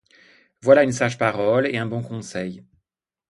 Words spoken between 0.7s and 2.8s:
une sage parole et un bon conseil.